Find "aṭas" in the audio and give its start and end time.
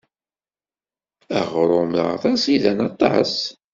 2.89-3.33